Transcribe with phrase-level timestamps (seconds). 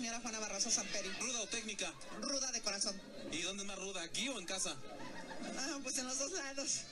[0.00, 1.10] señora Juana Barraza Samperi.
[1.20, 1.92] ¿Ruda o técnica?
[2.22, 2.98] Ruda de corazón.
[3.30, 4.74] ¿Y dónde es más ruda, aquí o en casa?
[5.58, 6.86] Ah, pues en los dos lados.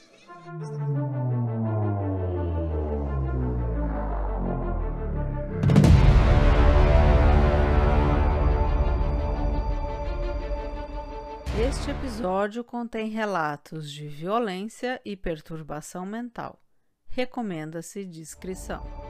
[11.67, 16.61] Este episódio contém relatos de violência e perturbação mental.
[17.07, 19.08] Recomenda-se discrição.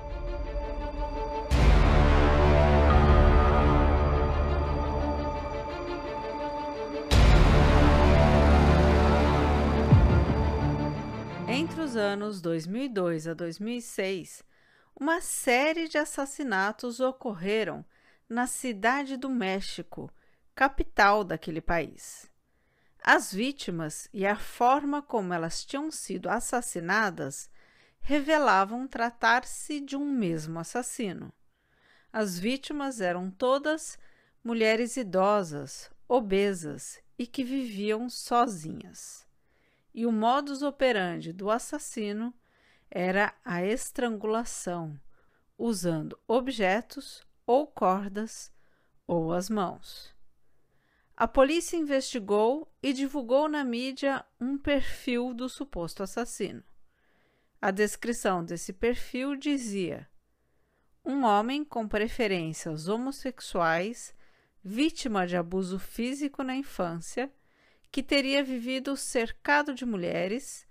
[11.62, 14.44] Entre os anos 2002 a 2006,
[14.98, 17.84] uma série de assassinatos ocorreram
[18.30, 20.10] na Cidade do México,
[20.56, 22.32] capital daquele país.
[23.04, 27.50] As vítimas e a forma como elas tinham sido assassinadas
[28.00, 31.30] revelavam tratar-se de um mesmo assassino.
[32.10, 34.00] As vítimas eram todas
[34.42, 39.28] mulheres idosas, obesas e que viviam sozinhas
[39.94, 42.34] e o modus operandi do assassino
[42.90, 45.00] era a estrangulação,
[45.58, 48.52] usando objetos ou cordas
[49.08, 50.16] ou as mãos.
[51.16, 56.64] A polícia investigou e divulgou na mídia um perfil do suposto assassino.
[57.62, 60.08] A descrição desse perfil dizia:
[61.04, 64.16] um homem com preferências homossexuais,
[64.64, 67.30] vítima de abuso físico na infância
[67.92, 70.68] que teria vivido cercado de mulheres,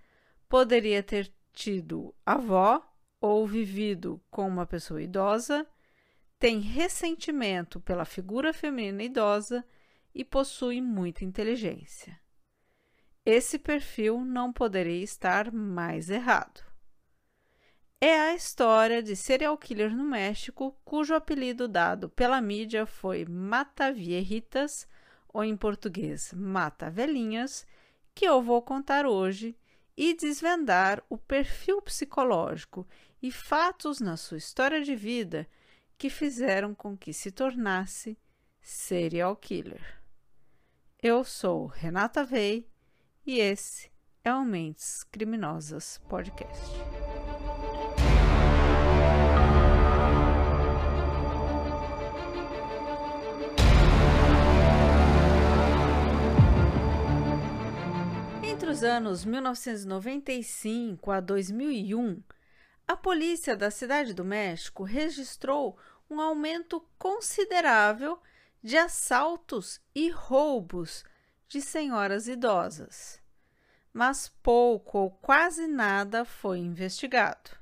[0.48, 2.83] poderia ter tido avó
[3.20, 5.66] ou vivido com uma pessoa idosa,
[6.38, 9.64] tem ressentimento pela figura feminina idosa
[10.14, 12.19] e possui muita inteligência.
[13.25, 16.64] Esse perfil não poderia estar mais errado.
[18.00, 24.86] É a história de serial killer no México, cujo apelido dado pela mídia foi Matavierritas,
[25.33, 27.67] ou em português Mata Velhinhas,
[28.15, 29.57] que eu vou contar hoje
[29.97, 32.87] e desvendar o perfil psicológico
[33.22, 35.49] e fatos na sua história de vida
[35.97, 38.17] que fizeram com que se tornasse
[38.61, 40.00] serial killer.
[41.03, 42.69] Eu sou Renata Vei
[43.27, 43.91] e esse
[44.25, 46.97] é o Mentes Criminosas Podcast.
[58.69, 62.23] Entre os anos 1995 a 2001,
[62.87, 65.79] a polícia da Cidade do México registrou
[66.11, 68.21] um aumento considerável
[68.62, 71.03] de assaltos e roubos
[71.49, 73.19] de senhoras idosas,
[73.91, 77.53] mas pouco ou quase nada foi investigado.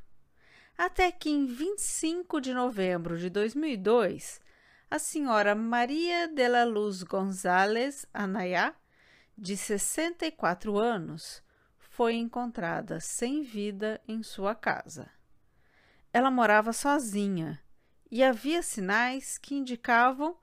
[0.76, 4.40] Até que em 25 de novembro de 2002,
[4.90, 8.74] a senhora Maria de la Luz González Anayá
[9.36, 11.42] de 64 anos,
[11.78, 15.10] foi encontrada sem vida em sua casa.
[16.12, 17.60] Ela morava sozinha
[18.10, 20.36] e havia sinais que indicavam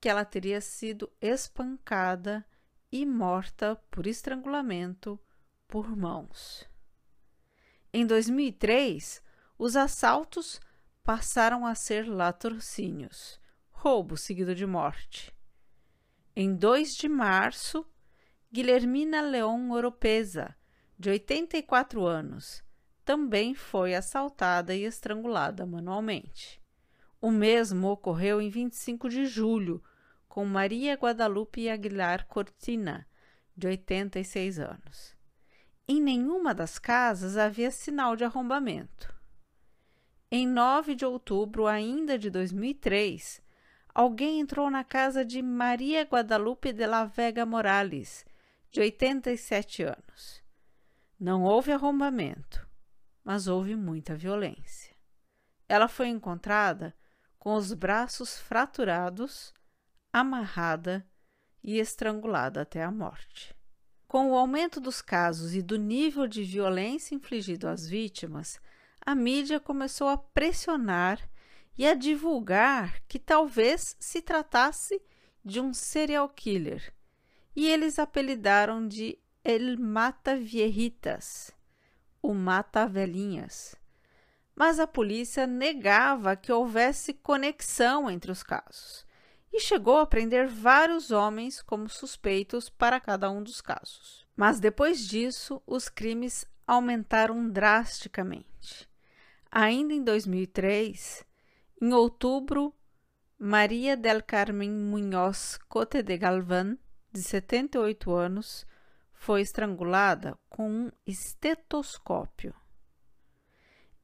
[0.00, 2.46] que ela teria sido espancada
[2.92, 5.18] e morta por estrangulamento
[5.66, 6.68] por mãos.
[7.92, 9.22] Em 2003,
[9.58, 10.60] os assaltos
[11.02, 13.40] passaram a ser latrocínios,
[13.70, 15.34] roubo seguido de morte.
[16.34, 17.86] Em 2 de março,
[18.56, 20.56] Guilhermina Leon Oropesa,
[20.98, 22.64] de 84 anos,
[23.04, 26.58] também foi assaltada e estrangulada manualmente.
[27.20, 29.84] O mesmo ocorreu em 25 de julho
[30.26, 33.06] com Maria Guadalupe Aguilar Cortina,
[33.54, 35.14] de 86 anos.
[35.86, 39.14] Em nenhuma das casas havia sinal de arrombamento.
[40.30, 43.42] Em 9 de outubro ainda de 2003,
[43.94, 48.24] alguém entrou na casa de Maria Guadalupe de la Vega Morales,
[48.76, 50.42] de 87 anos.
[51.18, 52.68] Não houve arrombamento,
[53.24, 54.94] mas houve muita violência.
[55.66, 56.94] Ela foi encontrada
[57.38, 59.54] com os braços fraturados,
[60.12, 61.08] amarrada
[61.64, 63.56] e estrangulada até a morte.
[64.06, 68.60] Com o aumento dos casos e do nível de violência infligido às vítimas,
[69.00, 71.18] a mídia começou a pressionar
[71.78, 75.00] e a divulgar que talvez se tratasse
[75.42, 76.94] de um serial killer
[77.56, 81.50] e eles apelidaram de El Mata Viejitas,
[82.20, 83.74] o Mata Velhinhas.
[84.54, 89.06] Mas a polícia negava que houvesse conexão entre os casos
[89.50, 94.26] e chegou a prender vários homens como suspeitos para cada um dos casos.
[94.36, 98.86] Mas depois disso, os crimes aumentaram drasticamente.
[99.50, 101.24] Ainda em 2003,
[101.80, 102.74] em outubro,
[103.38, 106.76] Maria del Carmen Munhoz Cote de Galván,
[107.16, 108.66] de 78 anos,
[109.14, 112.54] foi estrangulada com um estetoscópio.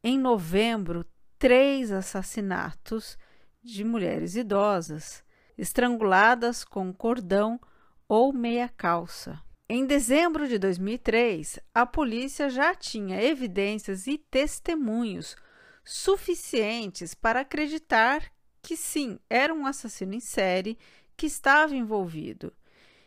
[0.03, 1.05] Em novembro,
[1.39, 3.19] três assassinatos
[3.63, 5.23] de mulheres idosas,
[5.57, 7.61] estranguladas com cordão
[8.09, 9.41] ou meia calça.
[9.69, 15.37] Em dezembro de 2003, a polícia já tinha evidências e testemunhos
[15.85, 18.33] suficientes para acreditar
[18.63, 20.79] que sim, era um assassino em série
[21.17, 22.53] que estava envolvido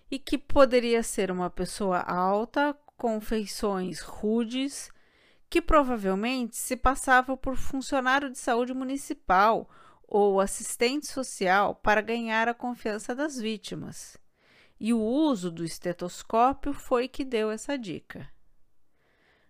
[0.10, 4.92] e que poderia ser uma pessoa alta, com feições rudes,
[5.50, 9.70] que provavelmente se passava por funcionário de saúde municipal
[10.08, 14.18] ou assistente social para ganhar a confiança das vítimas.
[14.80, 18.30] E o uso do estetoscópio foi que deu essa dica.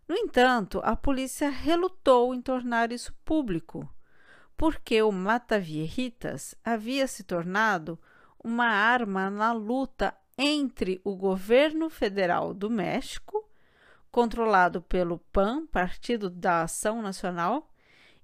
[0.08, 3.90] No entanto, a polícia relutou em tornar isso público,
[4.56, 8.00] porque o Matavierritas havia se tornado
[8.44, 13.50] uma arma na luta entre o governo federal do México,
[14.12, 17.70] controlado pelo PAN, Partido da Ação Nacional,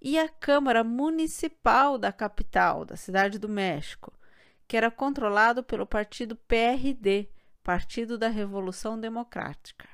[0.02, 4.12] e a Câmara Municipal da capital, da Cidade do México,
[4.68, 7.30] que era controlado pelo partido PRD,
[7.62, 9.88] Partido da Revolução Democrática.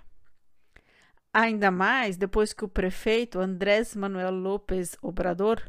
[1.34, 5.62] Ainda mais depois que o prefeito Andrés Manuel López Obrador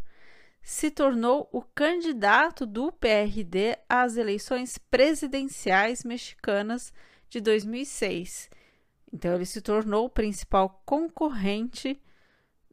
[0.69, 6.93] se tornou o candidato do PRD às eleições presidenciais mexicanas
[7.31, 8.50] de 2006.
[9.11, 11.99] Então, ele se tornou o principal concorrente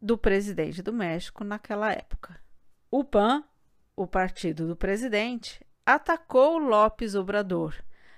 [0.02, 2.38] do presidente do México naquela época.
[2.92, 3.46] O PAN,
[3.96, 7.74] o partido do presidente, atacou Lopes Obrador,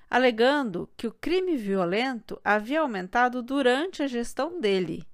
[0.10, 5.08] alegando que o crime violento havia aumentado durante a gestão dele.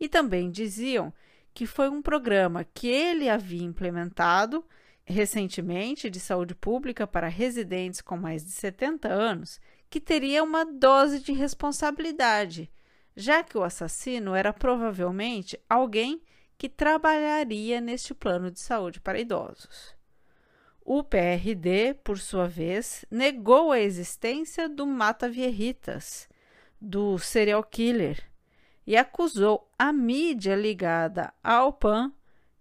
[0.00, 1.12] E também diziam
[1.56, 4.62] que foi um programa que ele havia implementado
[5.06, 9.58] recentemente de saúde pública para residentes com mais de 70 anos,
[9.88, 12.70] que teria uma dose de responsabilidade,
[13.16, 16.20] já que o assassino era provavelmente alguém
[16.58, 19.96] que trabalharia neste plano de saúde para idosos.
[20.84, 26.28] O PRD, por sua vez, negou a existência do Mata Vierritas,
[26.78, 28.22] do serial killer,
[28.86, 32.12] e acusou a mídia ligada ao PAN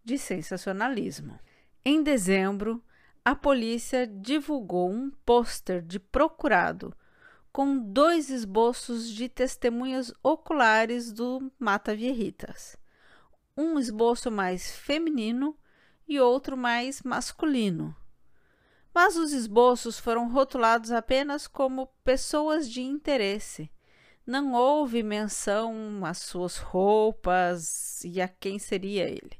[0.03, 1.39] de sensacionalismo.
[1.83, 2.83] Em dezembro,
[3.23, 6.95] a polícia divulgou um pôster de procurado
[7.51, 12.75] com dois esboços de testemunhas oculares do Mata Vierritas.
[13.55, 15.57] Um esboço mais feminino
[16.07, 17.95] e outro mais masculino.
[18.93, 23.71] Mas os esboços foram rotulados apenas como pessoas de interesse
[24.25, 29.39] não houve menção às suas roupas e a quem seria ele.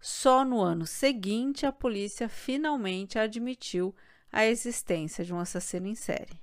[0.00, 3.94] Só no ano seguinte a polícia finalmente admitiu
[4.32, 6.40] a existência de um assassino em série.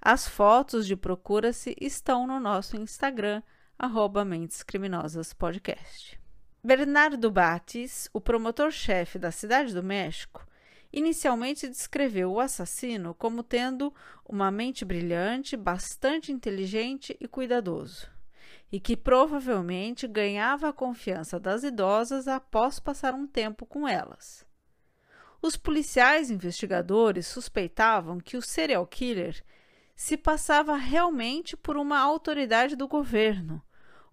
[0.00, 3.42] As fotos de Procura-se estão no nosso Instagram,
[3.78, 6.20] arroba Mentes Criminosas Podcast.
[6.62, 10.46] Bernardo Batis, o promotor-chefe da Cidade do México,
[10.96, 13.92] inicialmente descreveu o assassino como tendo
[14.24, 18.10] uma mente brilhante, bastante inteligente e cuidadoso,
[18.72, 24.46] e que provavelmente ganhava a confiança das idosas após passar um tempo com elas.
[25.42, 29.44] Os policiais investigadores suspeitavam que o serial killer
[29.94, 33.62] se passava realmente por uma autoridade do governo,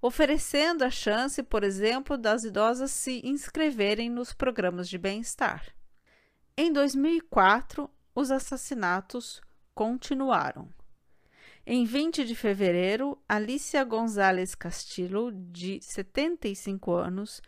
[0.02, 5.74] oferecendo a chance, por exemplo, das idosas se inscreverem nos programas de bem-estar.
[6.56, 9.42] Em 2004, os assassinatos
[9.74, 10.70] continuaram.
[11.66, 17.42] Em 20 de fevereiro, Alicia Gonzalez Castillo, de 75 anos,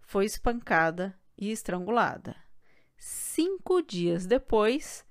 [0.00, 2.36] foi espancada e estrangulada.
[2.96, 5.04] Cinco dias depois,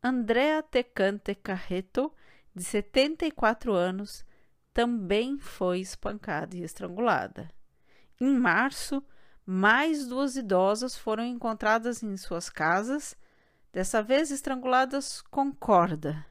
[0.00, 2.14] Andrea Tecante Carreto,
[2.54, 4.24] de 74 anos,
[4.72, 7.50] também foi espancada e estrangulada.
[8.20, 9.02] Em março,
[9.44, 13.16] mais duas idosas foram encontradas em suas casas,
[13.72, 16.24] dessa vez estranguladas com corda.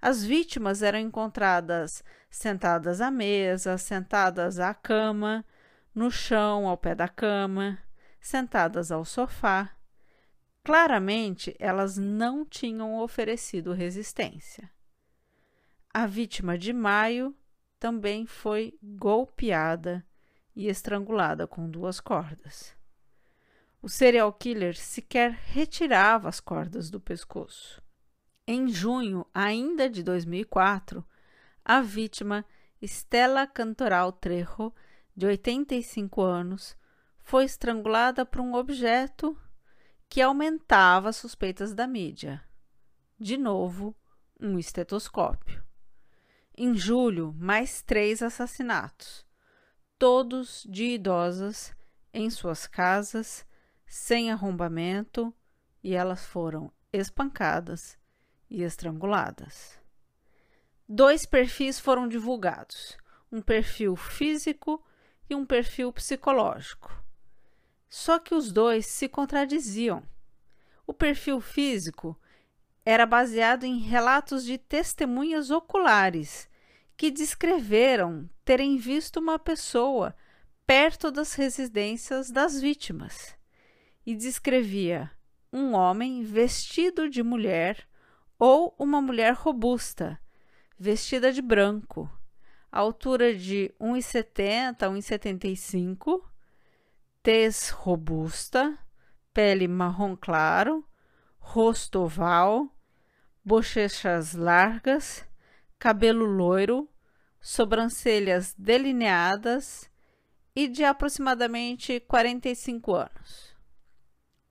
[0.00, 5.44] As vítimas eram encontradas sentadas à mesa, sentadas à cama,
[5.94, 7.78] no chão ao pé da cama,
[8.20, 9.70] sentadas ao sofá.
[10.62, 14.70] Claramente, elas não tinham oferecido resistência.
[15.92, 17.34] A vítima de maio
[17.78, 20.04] também foi golpeada
[20.54, 22.74] e estrangulada com duas cordas.
[23.82, 27.82] O serial killer sequer retirava as cordas do pescoço.
[28.46, 31.04] Em junho, ainda de 2004,
[31.64, 32.44] a vítima,
[32.82, 34.72] Stella Cantoral Trejo,
[35.16, 36.76] de 85 anos,
[37.22, 39.36] foi estrangulada por um objeto
[40.08, 42.42] que aumentava as suspeitas da mídia.
[43.18, 43.96] De novo,
[44.40, 45.64] um estetoscópio.
[46.56, 49.23] Em julho, mais três assassinatos,
[50.04, 51.74] todos de idosas
[52.12, 53.46] em suas casas,
[53.86, 55.32] sem arrombamento,
[55.82, 57.96] e elas foram espancadas
[58.50, 59.80] e estranguladas.
[60.86, 62.98] Dois perfis foram divulgados:
[63.32, 64.84] um perfil físico
[65.30, 67.02] e um perfil psicológico.
[67.88, 70.02] Só que os dois se contradiziam.
[70.86, 72.14] O perfil físico
[72.84, 76.46] era baseado em relatos de testemunhas oculares
[76.96, 80.14] que descreveram terem visto uma pessoa
[80.66, 83.36] perto das residências das vítimas.
[84.06, 85.10] E descrevia
[85.52, 87.86] um homem vestido de mulher
[88.38, 90.20] ou uma mulher robusta,
[90.78, 92.10] vestida de branco,
[92.70, 96.20] altura de 1,70 a 1,75,
[97.22, 98.76] tez robusta,
[99.32, 100.84] pele marrom claro,
[101.38, 102.68] rosto oval,
[103.44, 105.24] bochechas largas,
[105.84, 106.88] cabelo loiro,
[107.42, 109.90] sobrancelhas delineadas
[110.56, 113.54] e de aproximadamente 45 anos.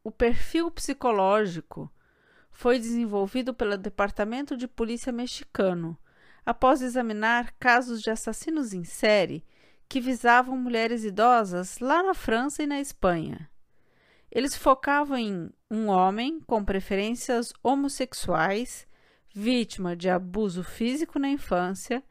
[0.03, 1.91] O perfil psicológico
[2.51, 5.97] foi desenvolvido pelo Departamento de Polícia mexicano
[6.45, 9.43] após examinar casos de assassinos em série
[9.89, 13.49] que visavam mulheres idosas lá na França e na Espanha.
[14.31, 18.85] Eles focavam em um homem com preferências homossexuais,
[19.33, 22.03] vítima de abuso físico na infância,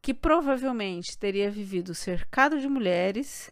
[0.00, 3.50] que provavelmente teria vivido cercado de mulheres,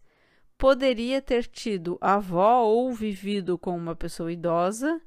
[0.57, 5.03] poderia ter tido avó ou vivido com uma pessoa idosa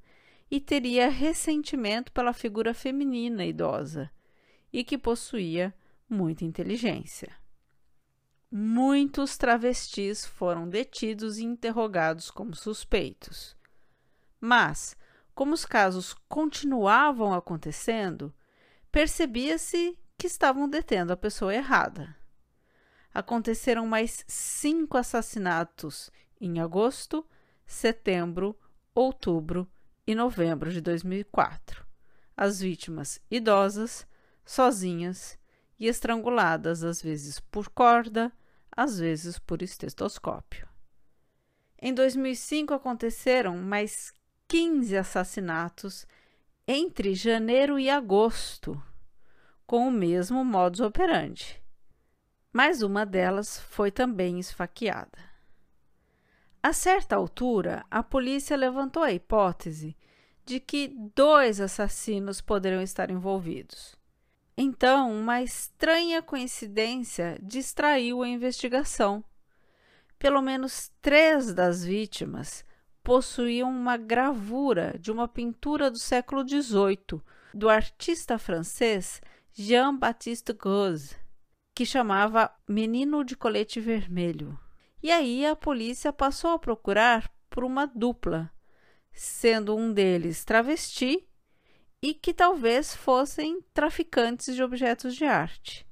[0.52, 4.12] e teria ressentimento pela figura feminina idosa
[4.72, 5.74] e que possuía
[6.10, 7.32] muita inteligência.
[8.52, 13.56] Muitos travestis foram detidos e interrogados como suspeitos.
[14.42, 14.98] Mas,
[15.40, 18.36] como os casos continuavam acontecendo,
[18.92, 22.14] percebia-se que estavam detendo a pessoa errada.
[23.14, 27.26] Aconteceram mais cinco assassinatos em agosto,
[27.66, 28.54] setembro,
[28.94, 29.66] outubro
[30.06, 31.88] e novembro de 2004.
[32.36, 34.06] As vítimas idosas,
[34.44, 35.40] sozinhas
[35.80, 38.30] e estranguladas, às vezes por corda,
[38.70, 40.68] às vezes por estetoscópio.
[41.82, 44.14] Em 2005 aconteceram mais
[44.50, 46.08] 15 assassinatos
[46.68, 48.82] entre janeiro e agosto,
[49.68, 51.62] com o mesmo modus operandi.
[52.52, 55.20] Mas uma delas foi também esfaqueada.
[56.64, 59.96] A certa altura, a polícia levantou a hipótese
[60.44, 63.96] de que dois assassinos poderiam estar envolvidos.
[64.58, 69.24] Então, uma estranha coincidência distraiu a investigação.
[70.18, 72.66] Pelo menos três das vítimas
[73.10, 77.20] possuíam uma gravura de uma pintura do século XVIII
[77.52, 79.20] do artista francês
[79.52, 81.16] Jean-Baptiste Grose,
[81.74, 84.56] que chamava Menino de Colete Vermelho.
[85.02, 88.52] E aí a polícia passou a procurar por uma dupla,
[89.12, 91.28] sendo um deles travesti
[92.04, 95.84] e que talvez fossem traficantes de objetos de arte.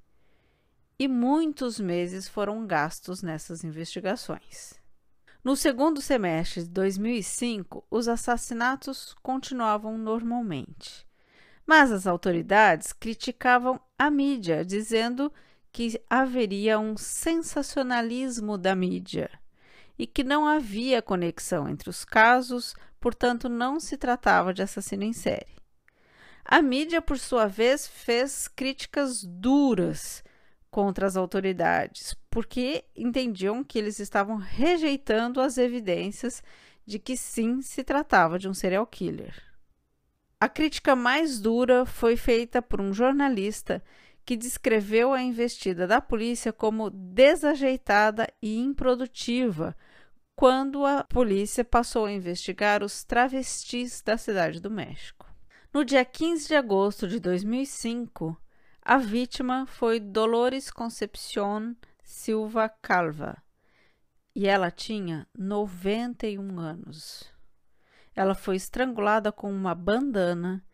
[0.99, 4.79] E muitos meses foram gastos nessas investigações.
[5.43, 11.05] No segundo semestre de 2005, os assassinatos continuavam normalmente.
[11.65, 15.31] Mas as autoridades criticavam a mídia, dizendo
[15.71, 19.29] que haveria um sensacionalismo da mídia
[19.97, 25.13] e que não havia conexão entre os casos, portanto, não se tratava de assassino em
[25.13, 25.57] série.
[26.43, 30.23] A mídia, por sua vez, fez críticas duras
[30.77, 36.43] contra as autoridades, porque entendiam que eles estavam rejeitando as evidências
[36.85, 39.33] de que sim se tratava de um serial killer.
[40.39, 43.83] A crítica mais dura foi feita por um jornalista
[44.23, 49.75] que descreveu a investida da polícia como desajeitada e improdutiva
[50.35, 55.25] quando a polícia passou a investigar os travestis da cidade do México.
[55.73, 58.39] No dia 15 de agosto de 2005,
[58.89, 63.43] a vítima foi Dolores Concepcion Silva Calva
[64.33, 67.29] e ela tinha 91 anos.
[68.15, 70.65] Ela foi estrangulada com uma bandana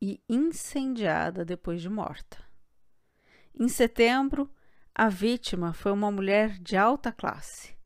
[0.00, 2.38] e incendiada depois de morta.
[3.52, 4.48] Em setembro,
[4.94, 7.76] a vítima foi uma mulher de alta classe,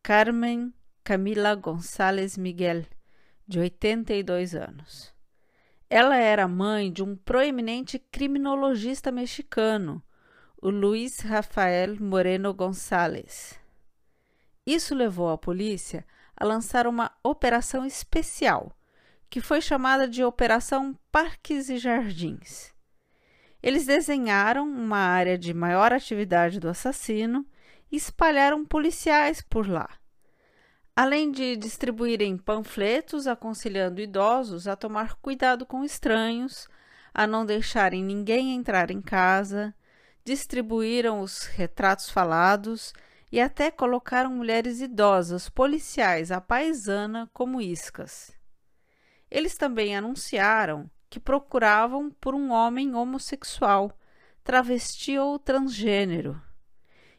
[0.00, 2.84] Carmen Camila Gonçalves Miguel,
[3.48, 5.12] de 82 anos.
[5.94, 10.02] Ela era mãe de um proeminente criminologista mexicano,
[10.56, 13.60] o Luiz Rafael Moreno Gonçalves.
[14.66, 18.74] Isso levou a polícia a lançar uma operação especial,
[19.28, 22.72] que foi chamada de Operação Parques e Jardins.
[23.62, 27.44] Eles desenharam uma área de maior atividade do assassino
[27.90, 29.90] e espalharam policiais por lá.
[30.94, 36.68] Além de distribuírem panfletos aconselhando idosos a tomar cuidado com estranhos,
[37.14, 39.74] a não deixarem ninguém entrar em casa,
[40.22, 42.92] distribuíram os retratos falados
[43.30, 48.30] e até colocaram mulheres idosas policiais à paisana como iscas.
[49.30, 53.98] Eles também anunciaram que procuravam por um homem homossexual,
[54.44, 56.38] travesti ou transgênero,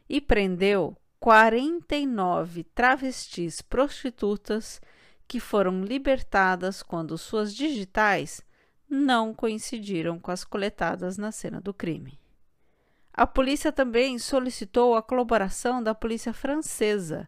[0.08, 4.78] e prendeu 49 travestis prostitutas
[5.26, 8.42] que foram libertadas quando suas digitais
[8.86, 12.20] não coincidiram com as coletadas na cena do crime.
[13.10, 17.26] A polícia também solicitou a colaboração da polícia francesa,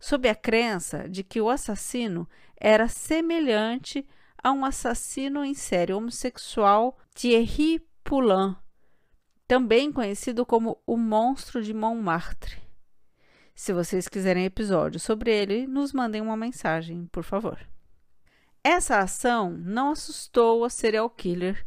[0.00, 2.26] sob a crença de que o assassino
[2.58, 4.08] era semelhante
[4.42, 8.56] a um assassino em série homossexual Thierry Poulain,
[9.46, 12.64] também conhecido como o Monstro de Montmartre.
[13.56, 17.58] Se vocês quiserem episódio sobre ele, nos mandem uma mensagem, por favor.
[18.62, 21.64] Essa ação não assustou a serial killer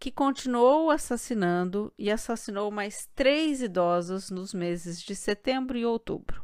[0.00, 6.42] que continuou assassinando e assassinou mais três idosos nos meses de setembro e outubro.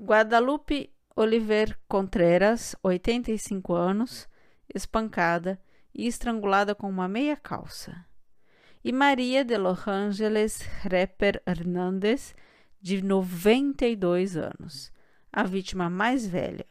[0.00, 4.26] Guadalupe Oliver Contreras, 85 anos,
[4.74, 5.60] espancada
[5.94, 8.06] e estrangulada com uma meia calça.
[8.82, 12.34] E Maria de Los Angeles Repper Hernandes,
[12.80, 14.92] de 92 anos,
[15.32, 16.66] a vítima mais velha,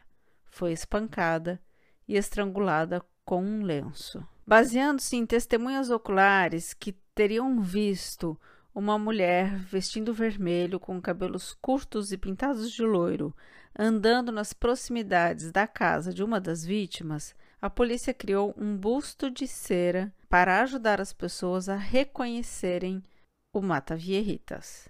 [0.45, 1.61] foi espancada
[2.07, 4.25] e estrangulada com um lenço.
[4.45, 8.39] Baseando-se em testemunhas oculares que teriam visto
[8.73, 13.35] uma mulher vestindo vermelho com cabelos curtos e pintados de loiro,
[13.77, 19.47] andando nas proximidades da casa de uma das vítimas, a polícia criou um busto de
[19.47, 23.03] cera para ajudar as pessoas a reconhecerem
[23.51, 24.87] o Mata-Vierritas.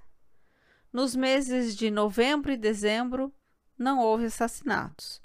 [0.98, 3.32] Nos meses de novembro e dezembro,
[3.78, 5.22] não houve assassinatos,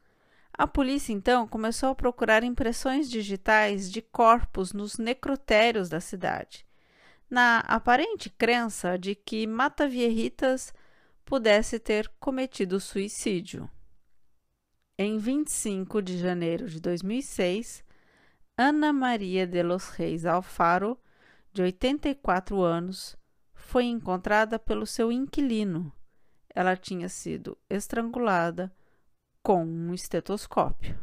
[0.53, 6.67] a polícia então começou a procurar impressões digitais de corpos nos necrotérios da cidade,
[7.31, 10.75] na aparente crença de que Mata Vierritas
[11.25, 13.67] pudesse ter cometido suicídio.
[14.99, 17.83] Em 25 de janeiro de 2006,
[18.59, 20.99] Ana Maria de los Reis Alfaro,
[21.51, 23.17] de 84 anos,
[23.73, 25.91] foi encontrada pelo seu inquilino.
[26.55, 28.71] Ela tinha sido estrangulada
[29.43, 31.01] com um estetoscópio.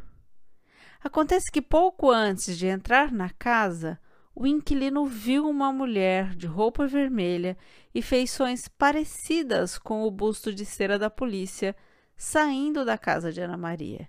[1.04, 4.00] Acontece que pouco antes de entrar na casa,
[4.36, 7.58] o inquilino viu uma mulher de roupa vermelha
[7.92, 11.76] e feições parecidas com o busto de cera da polícia
[12.16, 14.08] saindo da casa de Ana Maria,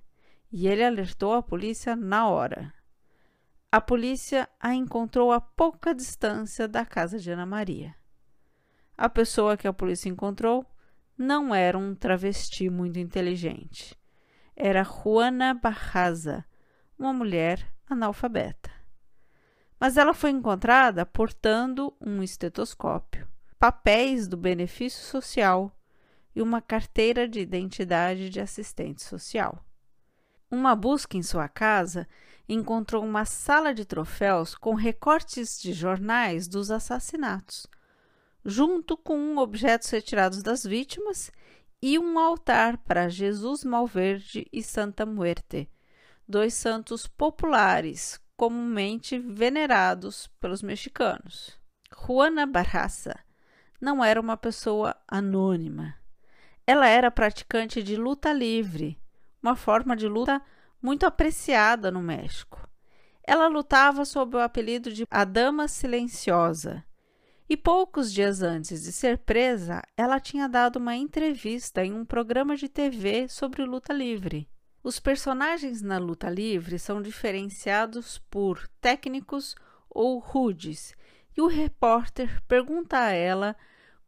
[0.52, 2.74] e ele alertou a polícia na hora.
[3.72, 7.98] A polícia a encontrou a pouca distância da casa de Ana Maria.
[9.00, 10.64] A pessoa que a polícia encontrou
[11.16, 13.98] não era um travesti muito inteligente
[14.62, 16.44] era Juana Barraza,
[16.98, 18.70] uma mulher analfabeta.
[19.80, 23.26] Mas ela foi encontrada portando um estetoscópio,
[23.58, 25.74] papéis do benefício social
[26.36, 29.64] e uma carteira de identidade de assistente social.
[30.50, 32.06] Uma busca em sua casa
[32.46, 37.66] encontrou uma sala de troféus com recortes de jornais dos assassinatos,
[38.44, 41.30] junto com objetos retirados das vítimas
[41.82, 45.70] e um altar para Jesus Malverde e Santa Muerte,
[46.28, 51.58] dois santos populares comumente venerados pelos mexicanos.
[52.06, 53.18] Juana Barraza
[53.80, 55.94] não era uma pessoa anônima.
[56.66, 58.98] Ela era praticante de luta livre,
[59.42, 60.40] uma forma de luta
[60.80, 62.66] muito apreciada no México.
[63.22, 66.84] Ela lutava sob o apelido de a Dama Silenciosa
[67.50, 72.56] e poucos dias antes de ser presa, ela tinha dado uma entrevista em um programa
[72.56, 74.48] de TV sobre luta livre.
[74.84, 79.56] Os personagens na luta livre são diferenciados por técnicos
[79.90, 80.94] ou rudes,
[81.36, 83.56] e o repórter pergunta a ela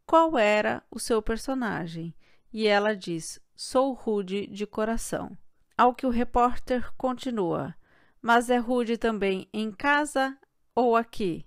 [0.05, 2.15] qual era o seu personagem,
[2.53, 5.37] e ela diz: Sou rude de coração.
[5.77, 7.75] Ao que o repórter continua:
[8.21, 10.37] Mas é rude também em casa
[10.73, 11.45] ou aqui?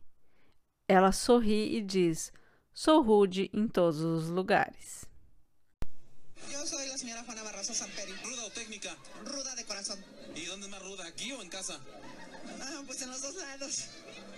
[0.88, 2.32] Ela sorri e diz:
[2.72, 5.04] Sou rude em todos os lugares.
[6.48, 8.12] Yo soy la señora Juana Barraza Samperi.
[8.22, 8.96] ¿Ruda o técnica?
[9.24, 9.62] Ruda de.
[10.36, 11.80] ¿Y dónde es más ruda, aquí o en casa?
[12.60, 13.88] Ah, pues en los dos lados.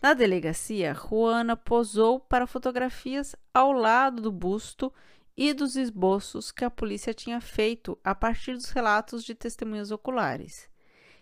[0.03, 4.91] Na delegacia, Juana posou para fotografias ao lado do busto
[5.37, 10.71] e dos esboços que a polícia tinha feito a partir dos relatos de testemunhas oculares.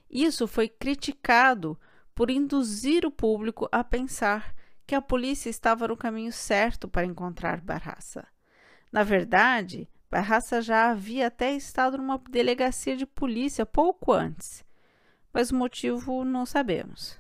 [0.09, 1.77] Isso foi criticado
[2.15, 4.55] por induzir o público a pensar
[4.87, 8.27] que a polícia estava no caminho certo para encontrar Barraça.
[8.93, 14.65] Na verdade, Barraça já havia até estado numa delegacia de polícia pouco antes,
[15.33, 17.19] mas o motivo não sabemos.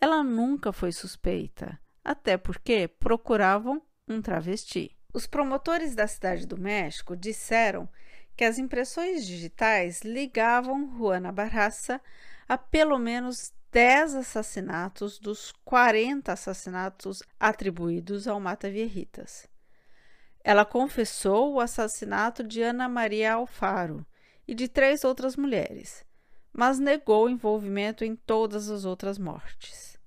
[0.00, 4.96] Ela nunca foi suspeita, até porque procuravam um travesti.
[5.12, 7.88] Os promotores da Cidade do México disseram
[8.36, 12.00] que as impressões digitais ligavam Juana Barraça
[12.48, 19.48] a pelo menos 10 assassinatos dos 40 assassinatos atribuídos ao Mata Vierritas.
[20.44, 24.04] Ela confessou o assassinato de Ana Maria Alfaro
[24.46, 26.04] e de três outras mulheres,
[26.52, 29.98] mas negou envolvimento em todas as outras mortes.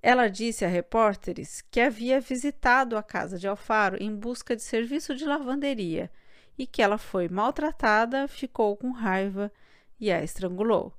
[0.00, 5.16] Ela disse a repórteres que havia visitado a casa de Alfaro em busca de serviço
[5.16, 6.08] de lavanderia
[6.56, 9.50] e que ela foi maltratada, ficou com raiva
[9.98, 10.96] e a estrangulou.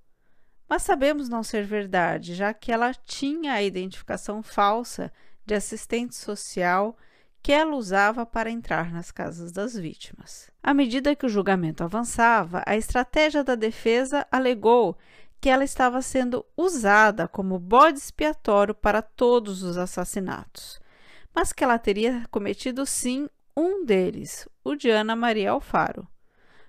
[0.67, 5.11] Mas sabemos não ser verdade, já que ela tinha a identificação falsa
[5.45, 6.97] de assistente social
[7.41, 10.49] que ela usava para entrar nas casas das vítimas.
[10.63, 14.97] À medida que o julgamento avançava, a estratégia da defesa alegou
[15.39, 20.79] que ela estava sendo usada como bode expiatório para todos os assassinatos,
[21.35, 26.07] mas que ela teria cometido sim um deles, o de Ana Maria Alfaro,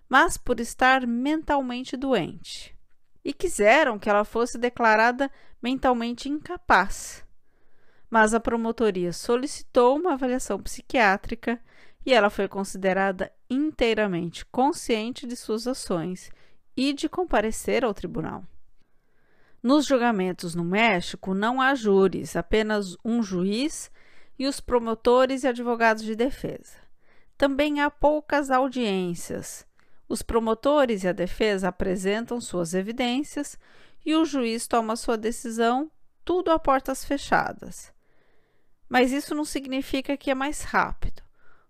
[0.06, 2.75] mas por estar mentalmente doente.
[3.26, 7.26] E quiseram que ela fosse declarada mentalmente incapaz
[8.10, 11.60] mas a promotoria solicitou uma avaliação psiquiátrica
[12.04, 16.30] e ela foi considerada inteiramente consciente de suas ações
[16.76, 18.44] e de comparecer ao tribunal.
[19.62, 23.90] Nos julgamentos no México não há júris, apenas um juiz
[24.38, 26.76] e os promotores e advogados de defesa.
[27.36, 29.65] Também há poucas audiências.
[30.08, 33.58] Os promotores e a defesa apresentam suas evidências
[34.04, 35.90] e o juiz toma sua decisão,
[36.24, 37.92] tudo a portas fechadas.
[38.88, 41.22] Mas isso não significa que é mais rápido.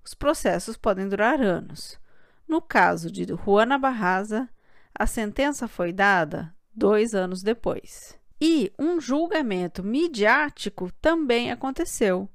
[0.05, 1.99] Os processos podem durar anos.
[2.47, 4.49] No caso de Juana Barraza,
[4.95, 8.19] a sentença foi dada dois anos depois.
[8.41, 12.29] E um julgamento midiático também aconteceu.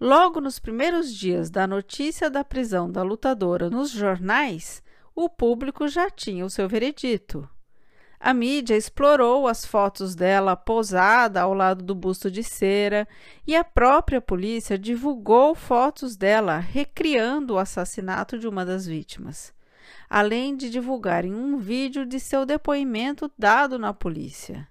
[0.00, 4.82] Logo nos primeiros dias da notícia da prisão da lutadora nos jornais,
[5.14, 7.48] o público já tinha o seu veredito.
[8.18, 13.06] A mídia explorou as fotos dela posada ao lado do busto de cera
[13.46, 19.52] e a própria polícia divulgou fotos dela recriando o assassinato de uma das vítimas,
[20.08, 24.66] além de divulgarem um vídeo de seu depoimento dado na polícia,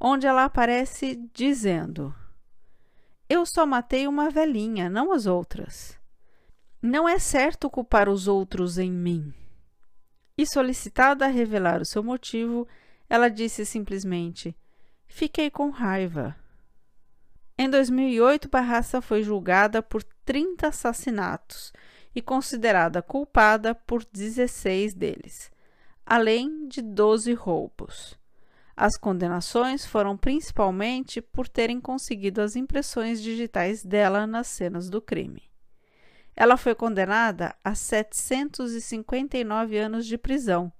[0.00, 2.14] onde ela aparece dizendo:
[3.28, 5.98] Eu só matei uma velhinha, não as outras.
[6.80, 9.34] Não é certo culpar os outros em mim.
[10.38, 12.68] E solicitada a revelar o seu motivo,
[13.08, 14.54] ela disse simplesmente:
[15.06, 16.36] Fiquei com raiva.
[17.58, 21.72] Em 2008, Barraça foi julgada por 30 assassinatos
[22.14, 25.50] e considerada culpada por 16 deles,
[26.04, 28.18] além de 12 roubos.
[28.76, 35.44] As condenações foram principalmente por terem conseguido as impressões digitais dela nas cenas do crime.
[36.36, 40.70] Ela foi condenada a 759 anos de prisão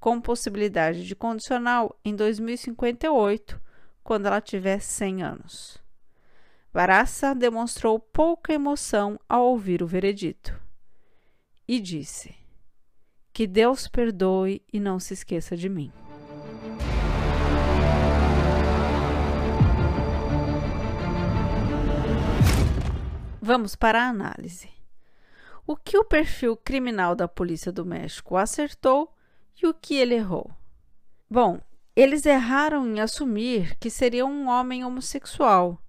[0.00, 3.60] com possibilidade de condicional em 2058,
[4.02, 5.78] quando ela tiver 100 anos.
[6.72, 10.58] Barassa demonstrou pouca emoção ao ouvir o veredito
[11.66, 12.34] e disse:
[13.32, 15.92] Que Deus perdoe e não se esqueça de mim.
[23.40, 24.73] Vamos para a análise.
[25.66, 29.14] O que o perfil criminal da Polícia do México acertou
[29.62, 30.50] e o que ele errou?
[31.28, 31.58] Bom,
[31.96, 35.80] eles erraram em assumir que seria um homem homossexual.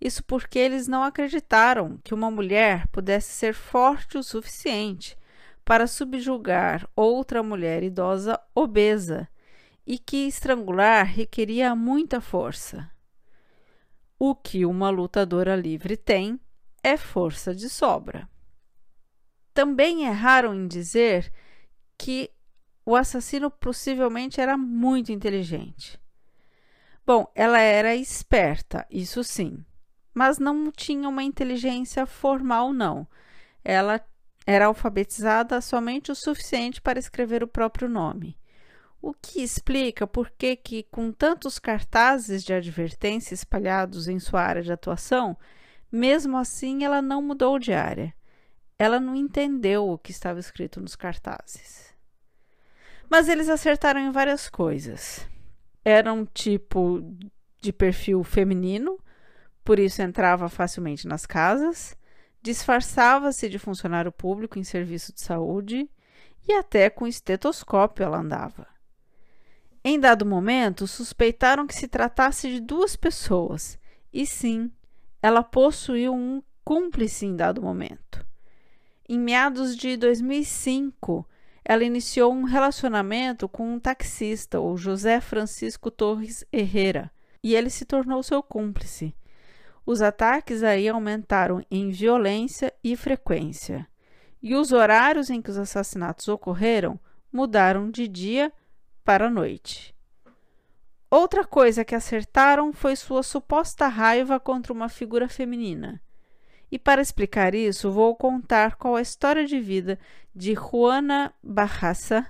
[0.00, 5.18] Isso porque eles não acreditaram que uma mulher pudesse ser forte o suficiente
[5.64, 9.28] para subjugar outra mulher idosa obesa
[9.84, 12.88] e que estrangular requeria muita força.
[14.16, 16.38] O que uma lutadora livre tem
[16.84, 18.32] é força de sobra.
[19.54, 21.32] Também erraram em dizer
[21.96, 22.30] que
[22.84, 25.98] o assassino possivelmente era muito inteligente.
[27.06, 29.64] Bom, ela era esperta, isso sim,
[30.12, 33.06] mas não tinha uma inteligência formal, não.
[33.62, 34.04] Ela
[34.46, 38.36] era alfabetizada somente o suficiente para escrever o próprio nome.
[39.00, 44.62] O que explica por que, que, com tantos cartazes de advertência espalhados em sua área
[44.62, 45.36] de atuação,
[45.92, 48.14] mesmo assim ela não mudou de área.
[48.78, 51.94] Ela não entendeu o que estava escrito nos cartazes.
[53.08, 55.26] Mas eles acertaram em várias coisas.
[55.84, 57.00] Era um tipo
[57.60, 58.98] de perfil feminino,
[59.64, 61.96] por isso entrava facilmente nas casas,
[62.42, 65.88] disfarçava-se de funcionário público em serviço de saúde
[66.46, 68.66] e até com estetoscópio ela andava.
[69.82, 73.78] Em dado momento, suspeitaram que se tratasse de duas pessoas,
[74.12, 74.72] e sim,
[75.22, 78.24] ela possuiu um cúmplice em dado momento.
[79.06, 81.28] Em meados de 2005,
[81.62, 87.10] ela iniciou um relacionamento com um taxista, o José Francisco Torres Herrera,
[87.42, 89.14] e ele se tornou seu cúmplice.
[89.84, 93.86] Os ataques aí aumentaram em violência e frequência,
[94.42, 96.98] e os horários em que os assassinatos ocorreram
[97.30, 98.50] mudaram de dia
[99.04, 99.94] para noite.
[101.10, 106.00] Outra coisa que acertaram foi sua suposta raiva contra uma figura feminina.
[106.74, 109.96] E para explicar isso, vou contar qual a história de vida
[110.34, 112.26] de Juana Barraça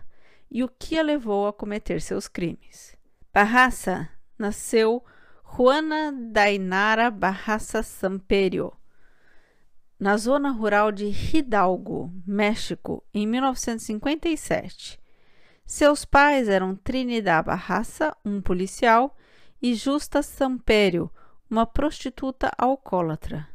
[0.51, 2.95] e o que a levou a cometer seus crimes.
[3.33, 4.07] Barraça
[4.39, 5.03] nasceu
[5.57, 8.71] Juana Dainara Barraça Samperio,
[9.99, 15.01] na zona rural de Hidalgo, México, em 1957.
[15.65, 19.17] Seus pais eram Trinidad Barraça, um policial,
[19.63, 21.11] e Justa Samperio,
[21.49, 23.54] uma prostituta alcoólatra.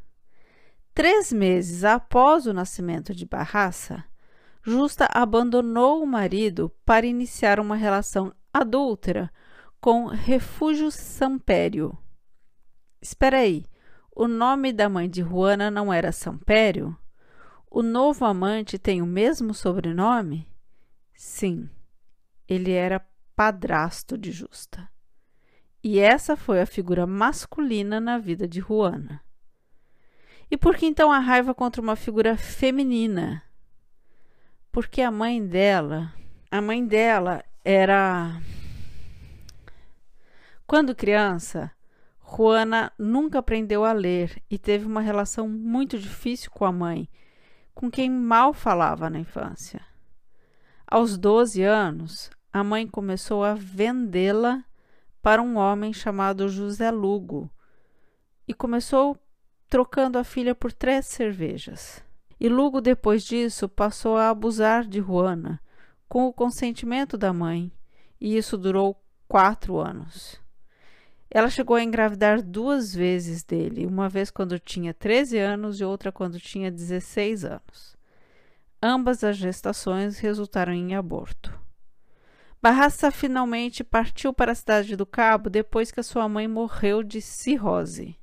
[0.93, 4.03] Três meses após o nascimento de Barraça,
[4.61, 9.31] Justa abandonou o marido para iniciar uma relação adúltera
[9.79, 11.97] com Refúgio Sampério.
[13.01, 13.65] Espera aí,
[14.13, 16.97] o nome da mãe de Juana não era Sampério?
[17.71, 20.47] O novo amante tem o mesmo sobrenome?
[21.13, 21.69] Sim,
[22.47, 24.89] ele era padrasto de Justa.
[25.81, 29.21] E essa foi a figura masculina na vida de Juana.
[30.51, 33.43] E por que então a raiva contra uma figura feminina?
[34.71, 36.13] Porque a mãe dela,
[36.49, 38.41] a mãe dela era
[40.69, 41.71] quando criança,
[42.23, 47.09] Juana nunca aprendeu a ler e teve uma relação muito difícil com a mãe,
[47.73, 49.81] com quem mal falava na infância.
[50.85, 54.63] Aos 12 anos, a mãe começou a vendê-la
[55.23, 57.49] para um homem chamado José Lugo
[58.47, 59.17] e começou
[59.69, 62.03] trocando a filha por três cervejas.
[62.39, 65.61] E Lugo, depois disso, passou a abusar de Juana,
[66.07, 67.71] com o consentimento da mãe,
[68.19, 70.41] e isso durou quatro anos.
[71.29, 76.11] Ela chegou a engravidar duas vezes dele, uma vez quando tinha 13 anos e outra
[76.11, 77.95] quando tinha 16 anos.
[78.81, 81.53] Ambas as gestações resultaram em aborto.
[82.61, 87.21] Barraça finalmente partiu para a cidade do Cabo depois que a sua mãe morreu de
[87.21, 88.18] cirrose.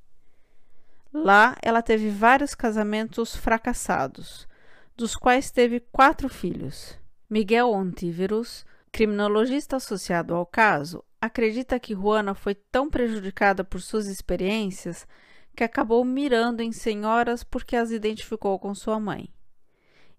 [1.23, 4.47] Lá, ela teve vários casamentos fracassados,
[4.95, 6.97] dos quais teve quatro filhos.
[7.29, 15.07] Miguel Ontíveros, criminologista associado ao caso, acredita que Juana foi tão prejudicada por suas experiências
[15.55, 19.29] que acabou mirando em senhoras porque as identificou com sua mãe.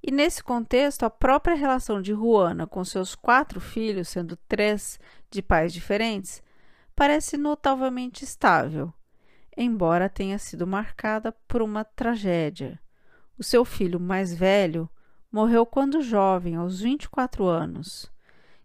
[0.02, 4.98] E nesse contexto, a própria relação de Juana com seus quatro filhos, sendo três
[5.30, 6.42] de pais diferentes,
[6.94, 8.92] parece notavelmente estável,
[9.60, 12.78] embora tenha sido marcada por uma tragédia.
[13.36, 14.88] O seu filho mais velho
[15.32, 18.08] morreu quando jovem, aos 24 anos,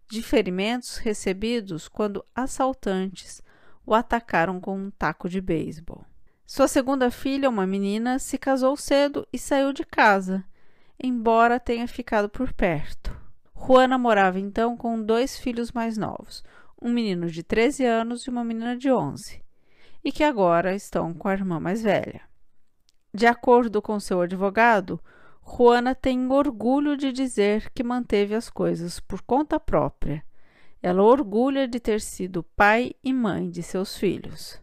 [0.08, 3.42] de ferimentos recebidos quando assaltantes
[3.84, 6.04] o atacaram com um taco de beisebol.
[6.46, 10.44] Sua segunda filha, uma menina, se casou cedo e saiu de casa,
[11.02, 13.10] embora tenha ficado por perto.
[13.56, 16.44] Juana morava então com dois filhos mais novos,
[16.80, 19.43] um menino de 13 anos e uma menina de 11
[20.04, 22.20] e que agora estão com a irmã mais velha.
[23.12, 25.00] De acordo com seu advogado,
[25.46, 30.24] Juana tem orgulho de dizer que manteve as coisas por conta própria.
[30.82, 34.60] Ela orgulha de ter sido pai e mãe de seus filhos.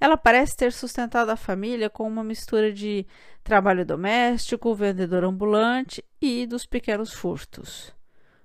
[0.00, 3.06] Ela parece ter sustentado a família com uma mistura de
[3.42, 7.94] trabalho doméstico, vendedor ambulante e dos pequenos furtos.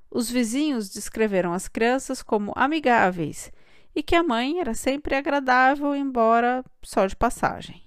[0.10, 3.52] Os vizinhos descreveram as crianças como amigáveis
[3.96, 7.84] e que a mãe era sempre agradável, embora só de passagem.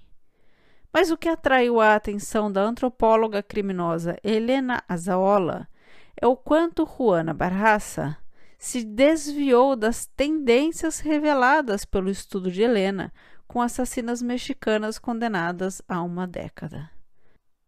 [0.91, 5.67] Mas o que atraiu a atenção da antropóloga criminosa Helena Azaola
[6.21, 8.17] é o quanto Juana Barraça
[8.59, 13.11] se desviou das tendências reveladas pelo estudo de Helena
[13.47, 16.89] com assassinas mexicanas condenadas a uma década.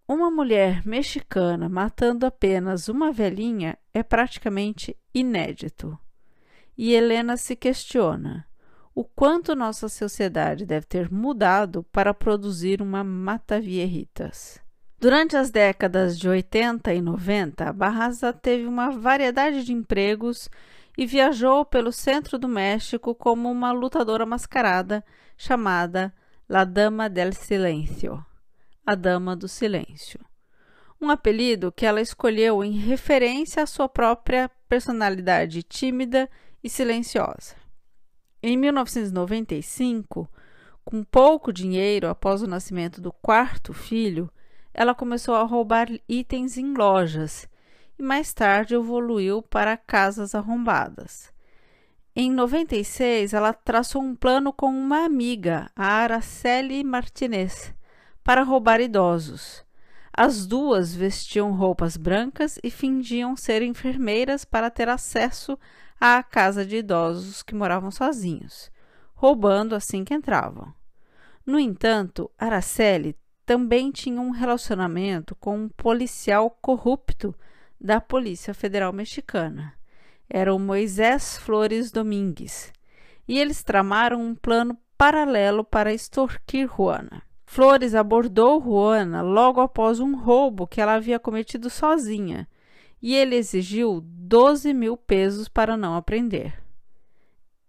[0.07, 5.99] Uma mulher mexicana matando apenas uma velhinha é praticamente inédito.
[6.77, 8.45] E Helena se questiona
[8.93, 14.59] o quanto nossa sociedade deve ter mudado para produzir uma Mata Vierritas.
[14.97, 20.49] Durante as décadas de 80 e 90, Barraza teve uma variedade de empregos
[20.97, 25.03] e viajou pelo centro do México como uma lutadora mascarada
[25.37, 26.13] chamada
[26.47, 28.25] La Dama del Silencio
[28.85, 30.19] a Dama do Silêncio.
[31.01, 36.29] Um apelido que ela escolheu em referência à sua própria personalidade tímida
[36.65, 37.53] e silenciosa.
[38.41, 40.27] Em 1995,
[40.83, 44.31] com pouco dinheiro após o nascimento do quarto filho,
[44.73, 47.47] ela começou a roubar itens em lojas
[47.99, 51.31] e mais tarde evoluiu para casas arrombadas.
[52.15, 57.75] Em 96, ela traçou um plano com uma amiga, a Araceli Martinez,
[58.23, 59.63] para roubar idosos.
[60.11, 65.59] As duas vestiam roupas brancas e fingiam ser enfermeiras para ter acesso
[66.13, 68.69] à casa de idosos que moravam sozinhos,
[69.15, 70.71] roubando assim que entravam.
[71.43, 73.15] No entanto, Araceli
[73.45, 77.33] também tinha um relacionamento com um policial corrupto
[77.81, 79.73] da Polícia Federal Mexicana.
[80.29, 82.71] Era o Moisés Flores Domingues,
[83.27, 87.23] e eles tramaram um plano paralelo para extorquir Juana.
[87.45, 92.47] Flores abordou Juana logo após um roubo que ela havia cometido sozinha,
[93.05, 96.59] e ele exigiu 12 mil pesos para não aprender.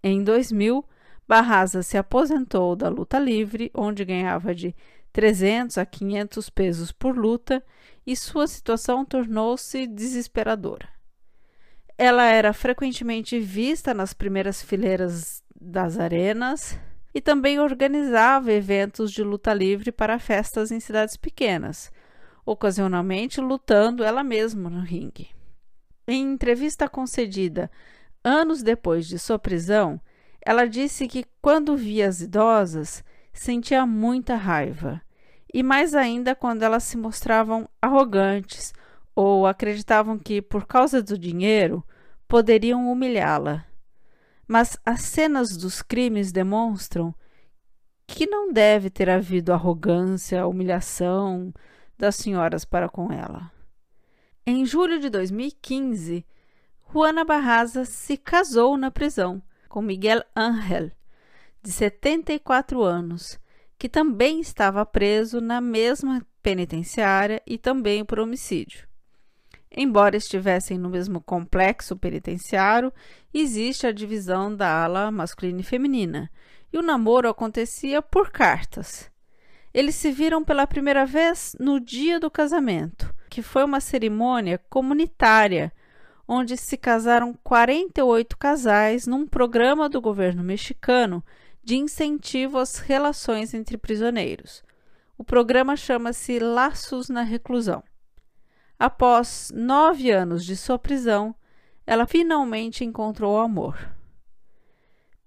[0.02, 0.82] Em 2000,
[1.28, 4.74] Barraza se aposentou da luta livre, onde ganhava de
[5.12, 7.62] 300 a 500 pesos por luta,
[8.06, 10.88] e sua situação tornou-se desesperadora.
[11.98, 16.80] Ela era frequentemente vista nas primeiras fileiras das arenas
[17.14, 21.92] e também organizava eventos de luta livre para festas em cidades pequenas,
[22.46, 25.28] ocasionalmente lutando ela mesma no ringue.
[26.06, 27.68] Em entrevista concedida
[28.22, 30.00] anos depois de sua prisão,
[30.40, 35.02] ela disse que quando via as idosas sentia muita raiva
[35.52, 38.72] e mais ainda quando elas se mostravam arrogantes
[39.14, 41.82] ou acreditavam que, por causa do dinheiro,
[42.28, 43.64] poderiam humilhá-la.
[44.46, 47.14] Mas as cenas dos crimes demonstram
[48.06, 51.52] que não deve ter havido arrogância, humilhação
[51.98, 53.50] das senhoras para com ela.
[54.46, 56.24] Em julho de 2015,
[56.92, 60.90] Juana Barraza se casou na prisão com Miguel Ángel,
[61.62, 63.38] de 74 anos,
[63.78, 68.86] que também estava preso na mesma penitenciária e também por homicídio.
[69.70, 72.92] Embora estivessem no mesmo complexo penitenciário,
[73.34, 76.30] existe a divisão da ala masculina e feminina,
[76.72, 79.10] e o namoro acontecia por cartas.
[79.76, 85.70] Eles se viram pela primeira vez no dia do casamento, que foi uma cerimônia comunitária,
[86.26, 91.22] onde se casaram 48 casais num programa do governo mexicano
[91.62, 94.64] de incentivo às relações entre prisioneiros.
[95.18, 97.84] O programa chama-se Laços na Reclusão.
[98.78, 101.34] Após nove anos de sua prisão,
[101.86, 103.76] ela finalmente encontrou o amor.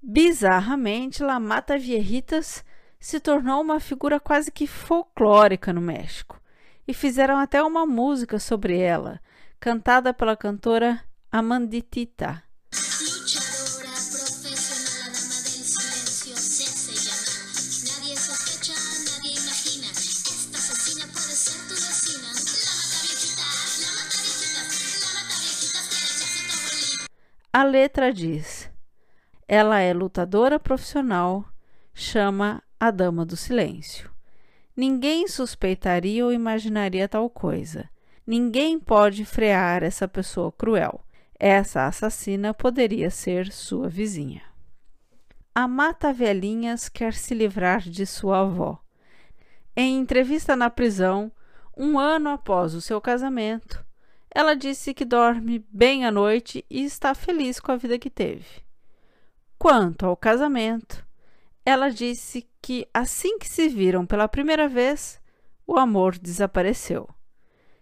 [0.02, 2.66] Bizarramente, La Mata Viejitas
[3.00, 6.40] se tornou uma figura quase que folclórica no México
[6.88, 9.22] e fizeram até uma música sobre ela,
[9.60, 12.44] cantada pela cantora Amanditita.
[27.52, 28.70] A letra diz:
[29.48, 31.46] Ela é lutadora profissional,
[31.94, 34.10] chama a Dama do Silêncio.
[34.76, 37.90] Ninguém suspeitaria ou imaginaria tal coisa.
[38.26, 41.04] Ninguém pode frear essa pessoa cruel.
[41.38, 44.42] Essa assassina poderia ser sua vizinha.
[45.54, 48.80] A Mata Velhinhas quer se livrar de sua avó.
[49.76, 51.32] Em entrevista na prisão,
[51.76, 53.86] um ano após o seu casamento,
[54.34, 58.64] ela disse que dorme bem à noite e está feliz com a vida que teve.
[59.58, 61.06] Quanto ao casamento,
[61.66, 65.20] ela disse que assim que se viram pela primeira vez,
[65.66, 67.08] o amor desapareceu.